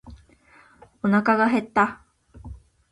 [1.03, 2.01] おなかが減った。